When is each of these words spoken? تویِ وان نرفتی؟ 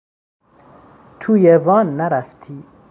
تویِ 1.19 1.57
وان 1.57 1.97
نرفتی؟ 1.97 2.63